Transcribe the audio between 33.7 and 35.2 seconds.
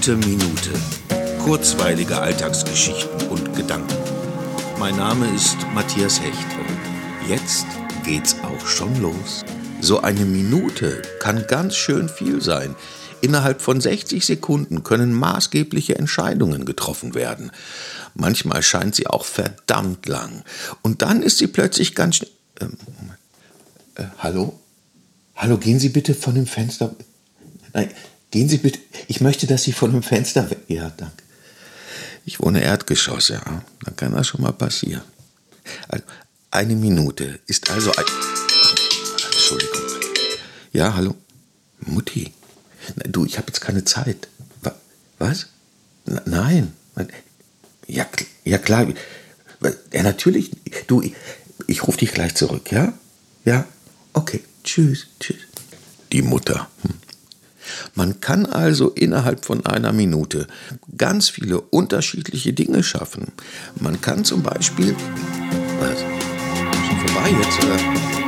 Dann kann das schon mal passieren.